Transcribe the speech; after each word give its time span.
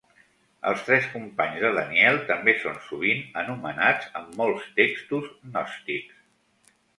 Els 0.69 0.79
tres 0.85 1.09
companys 1.09 1.59
de 1.63 1.69
Daniel 1.75 2.17
també 2.29 2.55
són 2.63 2.79
sovint 2.85 3.21
anomenats 3.43 4.09
en 4.21 4.27
molts 4.41 4.67
textos 4.81 5.29
gnòstics. 5.45 6.75